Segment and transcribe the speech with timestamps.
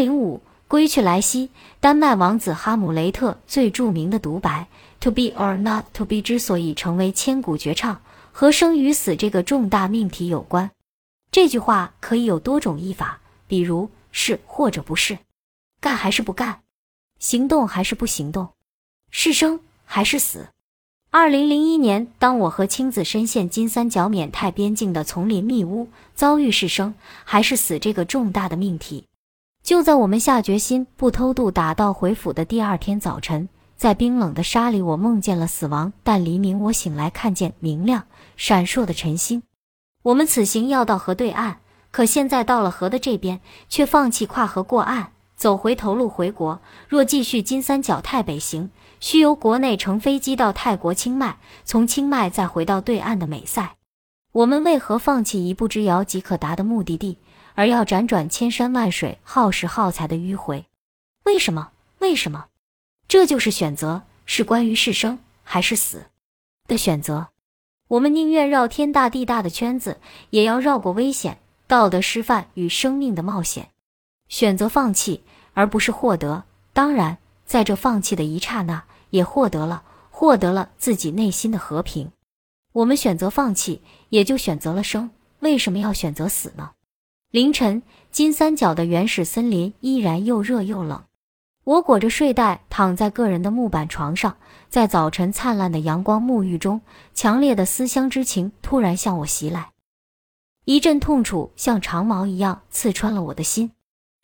[0.00, 1.48] 零五《归去来兮》，
[1.78, 4.66] 丹麦王子哈姆雷特最著名的独白
[5.00, 8.00] “To be or not to be” 之所以成为千古绝唱，
[8.32, 10.70] 和生与死这个重大命题有关。
[11.30, 15.18] 这句话可以有多种译法，比如是或者不是，
[15.82, 16.60] 干还是不干，
[17.18, 18.48] 行动还是不行动，
[19.10, 20.48] 是生还是死。
[21.10, 26.94] 二零零一年，当我和青子深陷金三角缅泰边境的丛林密屋，遭遇是生
[27.24, 29.04] 还是死这个重大的命题。
[29.70, 35.92] 就在我们下决心不偷渡打道回府的第二天早晨，在冰冷的沙里，我梦见了死亡。
[36.02, 38.02] 但黎明，我醒来看见明亮
[38.36, 39.44] 闪烁的晨星。
[40.02, 41.58] 我们此行要到河对岸，
[41.92, 46.60] 可现在到了河的这边，却放弃跨河过岸，走回头路回国。
[46.88, 48.70] 若继续金三角太北行。
[48.98, 53.76] 需由国内乘飞机到泰国清迈，从清迈再回到对岸的美塞。
[54.32, 57.18] 我们为何放弃一步之遥即可达的目的地，
[57.60, 60.64] 而要辗转千山万水、耗时耗财的迂回？
[61.24, 61.72] 为什么？
[61.98, 62.46] 为什么？
[63.06, 66.06] 这就是选择，是关于是生还是死
[66.66, 67.28] 的选择。
[67.88, 69.98] 我们宁愿绕天大地大的圈子，
[70.30, 73.68] 也要绕过危险、道德失范与生命的冒险，
[74.28, 76.44] 选择放弃，而不是获得。
[76.72, 78.84] 当然，在这放弃的一刹那。
[79.10, 82.10] 也获得了，获得了自己内心的和平。
[82.72, 85.10] 我们选择放弃，也就选择了生。
[85.40, 86.70] 为什么要选择死呢？
[87.30, 91.04] 凌晨，金三角的原始森林依然又热又冷。
[91.62, 94.36] 我裹着睡袋躺在个人的木板床上，
[94.68, 96.80] 在早晨灿烂的阳光沐浴中，
[97.14, 99.70] 强烈的思乡之情突然向我袭来，
[100.64, 103.70] 一阵痛楚像长矛一样刺穿了我的心。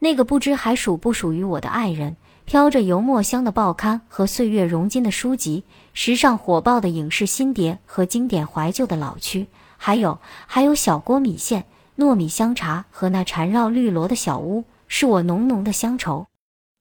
[0.00, 2.18] 那个不知还属不属于我的爱人。
[2.44, 5.62] 飘着油墨香的报刊和岁月融金的书籍，
[5.94, 11.64] 时尚火爆的影视新碟和经典怀旧的老区，还有还有小锅米线、
[12.00, 16.26] 糯米香茶和那缠绕绿萝的小屋，是我浓浓的乡愁。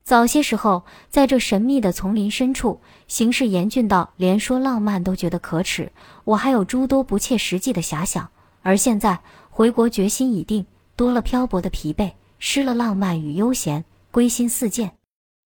[0.02, 5.92] 早些时候，在这神秘的丛林深处，形势严峻到连说浪漫都觉得可耻，
[6.24, 8.30] 我还有诸多不切实际的遐想。
[8.62, 9.20] 而现在，
[9.50, 10.66] 回国决心已定，
[10.96, 14.94] 多了漂泊的疲惫，失了浪漫与悠闲，归心似箭。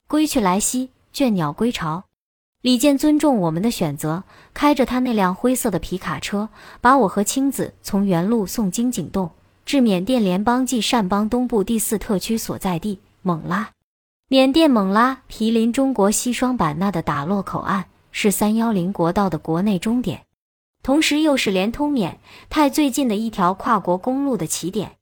[0.08, 2.04] 归去来兮，倦鸟归巢。
[2.62, 4.24] 李健尊重我们的选择，
[4.54, 9.32] 开着他那辆灰色的皮卡车，把我和青子从原路送经景洞，
[9.66, 13.72] 至缅甸联邦暨善邦东部第四特区所在地勐拉。
[14.28, 20.26] 缅甸勐拉毗邻中国西双版纳的打洛口岸，是三幺零国道的国内终点，
[20.82, 22.20] 同时又是连通缅
[22.50, 24.98] 泰最近的一条跨国公路的起点。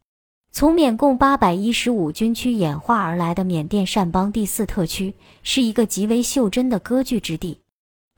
[0.52, 5.14] 从缅共八百一十五军区演化而来的缅甸善邦第四特区，
[5.44, 7.62] 是一个极为袖珍的割据之地，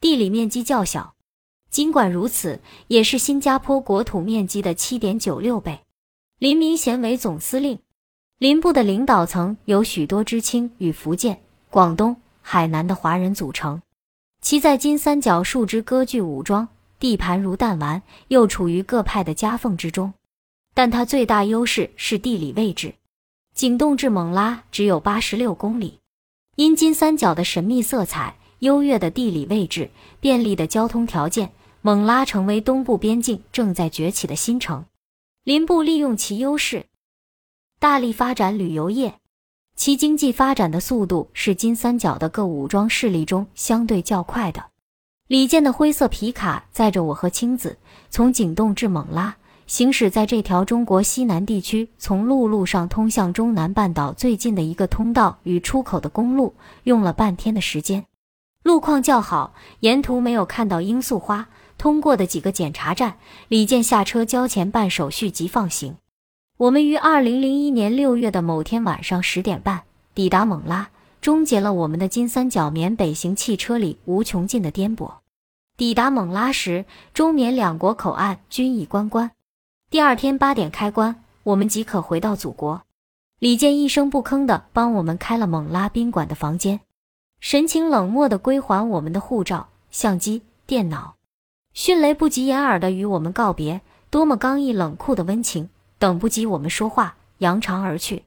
[0.02, 1.14] 地理面积较小，
[1.70, 5.82] 尽管如此，也是新加坡国土面积的七点九六倍。
[6.44, 7.80] 林明贤为总司令，
[8.38, 13.82] 林部的领导层由许多知青与福建、广东、海南的华人组成，
[14.42, 16.68] 其在金三角数支割据武装，
[17.00, 20.14] 地盘如弹丸，又处于各派的夹缝之中。
[20.74, 22.94] 但它最大优势是地理位置，
[23.54, 26.02] 景栋至勐拉只有八十六公里。
[26.58, 29.90] 因金三角的神秘色彩、优越的地理位置、
[30.20, 31.54] 便利的交通条件，
[31.84, 34.84] 勐拉成为东部边境正在崛起的新城。
[35.44, 36.86] 林部利用其优势，
[37.78, 39.16] 大力发展旅游业，
[39.76, 44.64] 其经济发展的速度是金三角的各武装势力中相对较快的。
[45.28, 47.78] 李健的灰色皮卡载着我和青子，
[48.10, 49.36] 从景栋至勐拉。
[49.68, 58.06] 行驶在这条中国西南地区从陆路上通向中南半岛最近的一个通道与出口的公路，用了半天的时间。
[58.64, 61.50] 路况较好，沿途没有看到罂粟花。
[61.78, 63.16] 通过的几个检查站，
[63.48, 65.98] 李健下车交钱办手续即放行。
[66.58, 70.90] 我们于二零零一年六月的某天晚上十点半抵达勐拉，
[71.20, 75.12] 终结了我们的金三角缅北行汽车里无穷尽的颠簸。
[75.76, 79.32] 抵达勐拉时，中缅两国口岸均已关关。
[79.90, 82.84] 第二天八点开关，我们即可回到祖国。
[83.40, 86.80] 李健一声不吭地帮我们开了勐拉宾馆的房间，
[87.42, 91.16] 神情冷漠地归还我们的护照、相机、电脑，
[91.74, 93.82] 迅雷不及掩耳地与我们告别，
[94.12, 95.70] 多么刚毅冷酷的温情！
[95.98, 98.26] 等不及我们说话，扬长而去。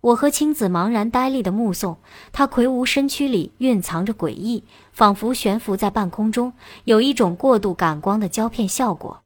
[0.00, 1.98] 我和青子茫然呆立地目送
[2.32, 6.52] 他魁梧身躯里蕴藏着诡异，仿佛悬浮在半空中，
[6.84, 9.20] 有一种过度感光的胶片效果。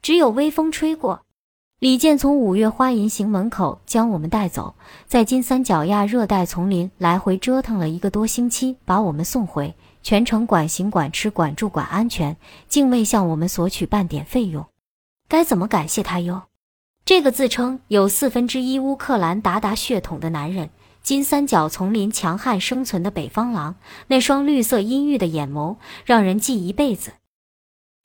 [0.00, 1.20] 只有微风吹过，
[1.80, 4.74] 李健从五月花银行门口将我们带走，
[5.06, 12.36] 在金三角亚热带丛林来回折腾了一个多星期，把我们送回，全程管行管吃管住管安全，
[12.68, 14.66] 竟未向我们索取半点费用。
[15.28, 16.42] 该怎么感谢他哟？
[17.04, 20.70] 这个自称有四分之一乌克兰鞑靼血统的男人，
[21.02, 23.76] 金三角丛林强悍生存的北方狼，
[24.08, 27.12] 那双绿色阴郁的眼眸让人记一辈子。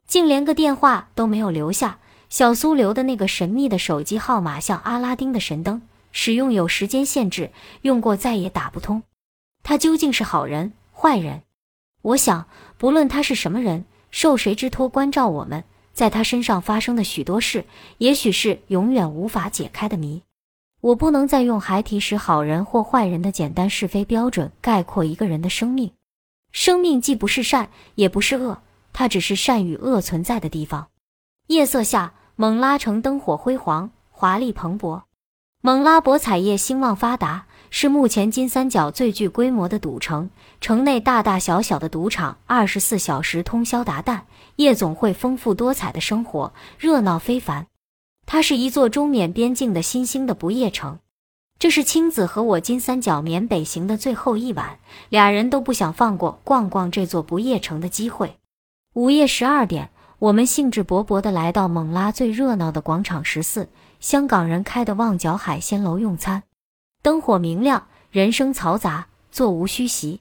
[0.06, 1.98] 竟连个电话都没有留下。
[2.30, 5.80] 小苏留的那个神秘的手机号码像阿拉丁的神灯，
[6.12, 9.02] 使用有时间限制，用过再也打不通。
[9.62, 11.42] 他究竟是好人坏人？
[12.08, 12.46] 我想，
[12.78, 17.66] 不论他是什么人，受谁之托关照我们，在他身上发生的许多事，
[17.98, 20.22] 也许是永远无法解开的谜。
[20.80, 25.90] 我不能再用孩提时好人或坏人的简单是非标准概括一个人的生命。
[26.50, 28.62] 生命既不是善，也不是恶，
[28.94, 30.88] 它只是善与恶存在的地方。
[31.48, 35.02] 夜色下，蒙拉城灯火辉煌，华丽蓬勃。
[35.60, 40.30] 蒙拉博彩业兴旺发达，是目前金三角最具规模的赌城。
[40.60, 44.22] 城内大大小小的赌场，二十四小时通宵达旦，
[44.56, 47.66] 夜总会丰富多彩的生活，热闹非凡。
[48.26, 50.98] 它是一座中缅边境的新兴的不夜城。
[51.58, 54.78] 这是青子和我金三角缅北行的最后一晚，
[55.08, 58.36] 俩人都不想放过逛逛这座不夜城的机会。
[58.94, 63.68] 午夜十二点，我们兴致勃勃地来到蒙拉最热闹的广场十四
[63.98, 66.44] 香港人开的旺角海鲜楼用餐，
[67.00, 70.20] 灯火明亮，人声嘈杂，座无虚席。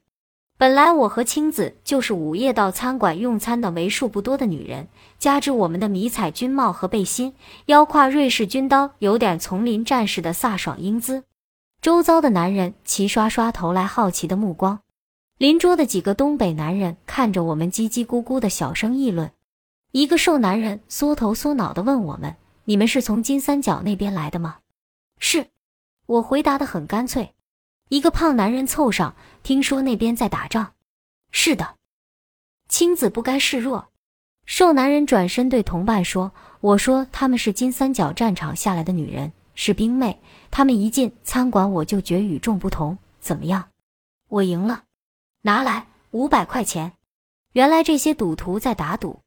[0.59, 4.87] 本来我和青子就是午夜到餐馆用餐的为数不多的女人，
[5.19, 7.33] 加之我们的迷彩军帽和背心，
[7.65, 11.23] 腰挎瑞士军刀，有点丛林战士的飒爽英姿。
[11.81, 14.79] 周遭的男人齐刷刷投来好奇的目光，
[15.37, 19.31] 邻桌的几个东北男人看着我们叽叽咕咕的小声议论。
[19.91, 22.35] 一个瘦男人缩头缩脑地问我们
[22.65, 24.57] ：“你们是从金三角那边来的吗
[25.19, 25.47] ？”“是。”
[26.07, 27.35] 我回答得很干脆。
[27.89, 30.73] 一个胖男人凑上，听说那边在打仗。
[31.31, 31.75] 是的，
[32.67, 33.89] 青子不甘示弱。
[34.45, 36.31] 瘦男人转身对同伴说
[36.61, 40.21] ：“我说他们是金三角战场下来的女人，是兵妹。
[40.49, 42.97] 他们一进餐馆，我就觉与众不同。
[43.19, 43.69] 怎么样？
[44.29, 44.85] 我赢了，
[45.41, 46.93] 拿来五百块钱。
[47.53, 49.19] 原来这些赌徒在打赌。”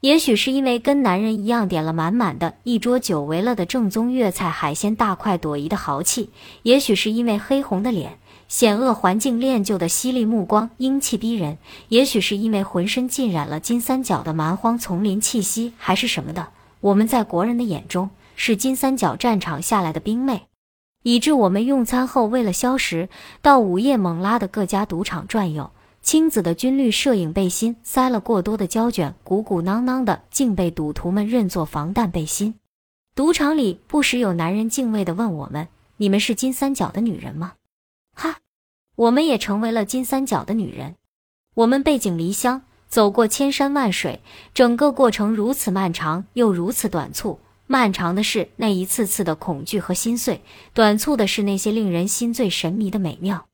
[0.00, 6.30] 也许是因为跟男人一样点了满满的一桌久违了的正宗粤菜海鲜大快朵颐的豪气，
[6.62, 8.16] 也许是因为黑红的脸、
[8.46, 11.58] 险恶环境练就的犀利目光英气逼人，
[11.88, 16.50] 也许是因为浑身浸染了金三角的蛮荒丛林气息，还是什么的，
[16.80, 20.42] 我们在国人的眼中是金三角战场下来的兵妹，
[21.02, 23.08] 以致我们用餐后为了消食，
[23.42, 25.72] 到午夜猛拉的各家赌场转悠。
[26.10, 32.54] 青子的军绿摄影背心塞了过多的胶卷，鼓鼓囊囊的，竟被赌徒们认作防弹背心。
[33.14, 35.68] 赌场里不时有男人敬畏地问我们
[35.98, 37.52] ：“你们是金三角的女人吗？”
[38.16, 38.38] 哈，
[38.96, 40.94] 我们也成为了金三角的女人。
[41.54, 44.22] 我们背井离乡，走过千山万水，
[44.54, 47.38] 整个过程如此漫长又如此短促。
[47.66, 50.40] 漫长的是那一次次的恐惧和心碎，
[50.72, 53.44] 短促的是那些令人心醉神迷的美妙。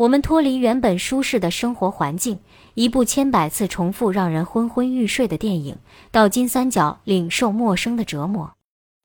[0.00, 2.38] 我们脱离原本舒适的生活环境，
[2.72, 5.76] 一部千百次重复让人昏昏欲睡的电影，
[6.10, 8.54] 到金三角领受陌生的折磨，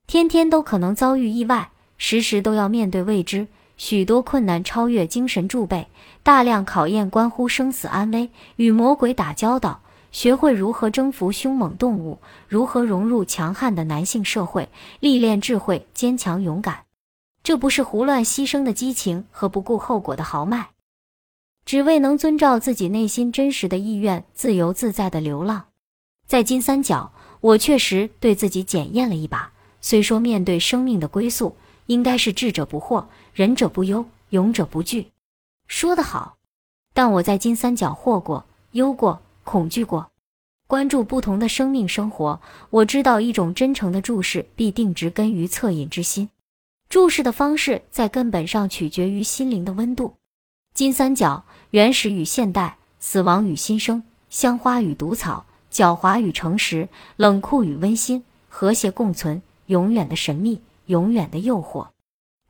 [0.06, 3.46] 天天都可能遭遇意外，时时都要面对未知，
[3.76, 5.86] 许多困难超越精神贮备，
[6.22, 9.82] 大量考验关乎生死安危，与魔鬼打交道，
[10.12, 14.70] 学会如何征服凶猛动物，如何融入强悍的男性社会，
[15.00, 16.84] 历练智慧、坚强、勇敢。
[17.42, 20.70] 这不是胡乱牺牲的激情和不顾后果的豪迈。
[21.66, 25.64] 只为能遵照自己内心真实的意愿，自由自在的流浪，
[26.24, 29.52] 在金三角，我确实对自己检验了一把。
[29.80, 31.56] 虽说面对生命的归宿，
[31.86, 35.08] 应该是智者不惑，仁者不忧，勇者不惧。
[35.66, 36.36] 说得好，
[36.94, 40.12] 但我在金三角惑过、忧过、恐惧过。
[40.68, 46.30] 关注不同的生命生活，我知道一种真诚的注视必定植根于恻隐之心。
[46.88, 50.14] 注视的方式在根本上取决于心灵的温度。
[50.76, 51.42] 金三角。
[51.70, 61.88] 原始与现代，死亡与新生，香花与毒草，狡猾与诚实，冷酷与温馨，和谐共存，永远的神秘，永远的诱惑。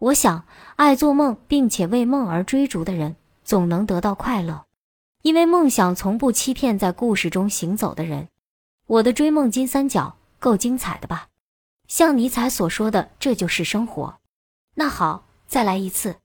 [0.00, 3.14] 我想，爱做梦并且为梦而追逐的人，
[3.44, 4.64] 总能得到快乐，
[5.22, 8.26] 因为梦想从不欺骗在故事中行走的人。
[8.88, 11.28] 我的追梦金三角够精彩的吧？
[11.86, 14.16] 像尼采所说的，这就是生活。
[14.74, 16.16] 那好，再来一次。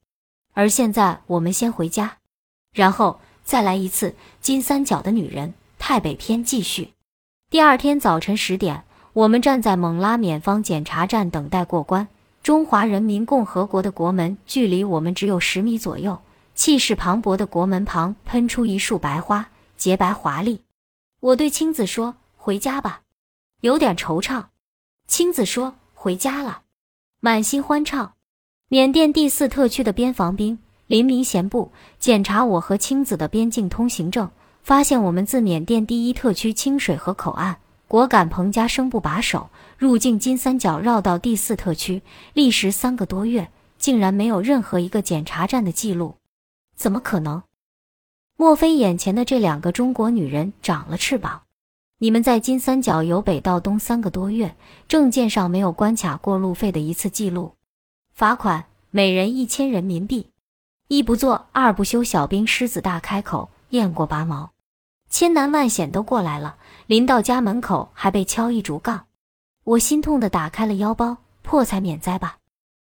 [0.53, 2.17] 而现在，我们先回家。
[2.74, 6.93] 然后再来一次金三角的女人，太北篇继续。
[7.50, 12.08] 第二天早晨十点，我们站在蒙拉缅方检查站等待过关。
[12.43, 16.22] 中华人民共和国的国门距离我们只有十米左右，
[16.55, 20.62] 气势磅礴的国门旁喷出一束白花，洁白华丽。
[21.20, 23.01] 我对青子说：“回家吧。”
[23.62, 24.46] 有点惆怅。
[25.08, 26.63] 青子说：“回家了。”
[27.22, 28.13] 满心欢畅。
[28.74, 30.58] 缅甸第四特区的边防兵。
[30.88, 37.58] 林明贤部检查我和青子的边境通行证，发现我们自缅甸第一特区清水河口岸
[37.90, 42.01] 果敢彭家生部把守，入境金三角绕到第四特区，
[42.32, 46.16] 历时三个多月，竟然没有任何一个检查站的记录，
[46.74, 47.44] 怎么可能？
[48.38, 51.42] 莫非眼前的这两个中国女人长了翅膀？
[51.98, 54.56] 你们在金三角由北到东三个多月，
[54.88, 57.51] 证件上没有关卡过路费的一次记录，
[58.22, 60.30] 罚款每人一千人民币。
[60.90, 64.51] 一不做二不休，小兵狮子大开口，雁过拔毛，
[65.10, 69.08] 千难万险都过来了，临到家门口还被敲一竹杠。
[69.63, 72.38] 我心痛的打开了腰包，破财免灾吧。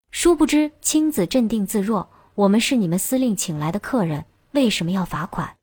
[0.09, 5.57] 殊不知青子镇定自若，我们是你们司令请来的客人，为什么要罚款？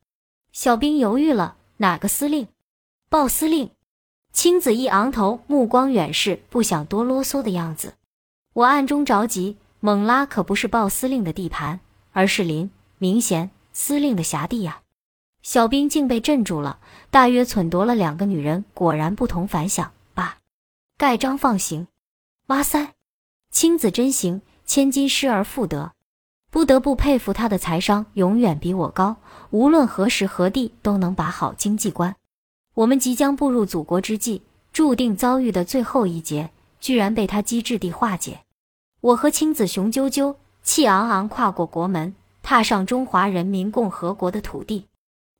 [0.53, 2.47] 小兵犹豫了，哪个司令？
[3.09, 3.71] 鲍司令，
[4.35, 7.95] 青子一昂头，目光远视，不想多啰嗦的样子。
[8.55, 11.81] 我暗中着急，猛拉可不是鲍司令的地盘，
[12.13, 14.83] 而是林明贤司令的辖地呀。
[15.43, 16.79] 小兵竟被镇住了，
[17.11, 19.91] 大约忖夺了两个女人，果然不同凡响。
[20.15, 20.39] 吧，
[20.97, 21.89] 盖章放行。
[22.47, 22.93] 哇塞，
[23.51, 25.95] 青子真行，千金失而复得，
[26.49, 29.17] 不得不佩服他的财商永远比我高，
[29.51, 32.15] 无论何时何地都能把好经济关。
[32.75, 38.45] 我们即将步入祖国之际，注定遭遇的最后一劫，居然被他机智地化解。
[39.03, 44.87] 我和青子雄赳赳、气昂昂跨过国门，踏上中华人民共和国的土地。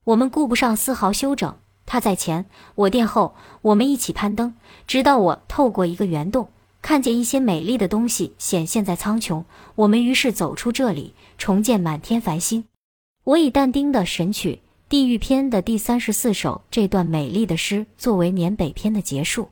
[0.03, 1.55] 我们顾不上丝毫休整，
[1.87, 4.53] 他在前，我殿后，我们一起攀登，
[4.89, 6.49] 直到我透过一个圆洞，
[6.83, 9.45] 看见一些美丽的东西显现在苍穹。
[9.77, 12.65] 我们于是走出这里，重见满天繁星。
[13.23, 14.61] 我以但丁的《神曲》。
[14.89, 19.49] 地狱篇的第三十四首，这段美丽的诗作为缅北篇的结束。